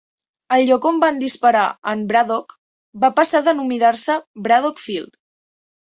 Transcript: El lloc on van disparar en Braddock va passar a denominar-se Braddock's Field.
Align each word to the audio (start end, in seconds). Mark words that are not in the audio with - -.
El 0.55 0.63
lloc 0.69 0.87
on 0.91 0.97
van 1.03 1.19
disparar 1.23 1.67
en 1.93 2.03
Braddock 2.13 2.57
va 3.07 3.13
passar 3.21 3.45
a 3.45 3.51
denominar-se 3.53 4.21
Braddock's 4.49 4.93
Field. 4.93 5.25